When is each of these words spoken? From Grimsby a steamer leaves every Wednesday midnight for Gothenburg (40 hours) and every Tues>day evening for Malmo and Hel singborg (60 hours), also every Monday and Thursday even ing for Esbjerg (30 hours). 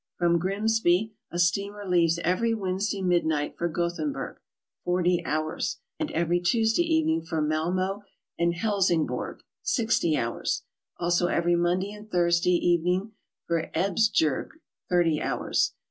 From 0.17 0.39
Grimsby 0.39 1.13
a 1.29 1.37
steamer 1.37 1.85
leaves 1.85 2.17
every 2.23 2.55
Wednesday 2.55 3.03
midnight 3.03 3.53
for 3.55 3.67
Gothenburg 3.67 4.37
(40 4.83 5.23
hours) 5.25 5.77
and 5.99 6.09
every 6.09 6.39
Tues>day 6.39 6.81
evening 6.81 7.21
for 7.21 7.39
Malmo 7.39 8.01
and 8.35 8.55
Hel 8.55 8.81
singborg 8.81 9.41
(60 9.61 10.17
hours), 10.17 10.63
also 10.97 11.27
every 11.27 11.55
Monday 11.55 11.91
and 11.93 12.09
Thursday 12.09 12.55
even 12.67 12.87
ing 12.87 13.11
for 13.45 13.69
Esbjerg 13.75 14.47
(30 14.89 15.21
hours). 15.21 15.73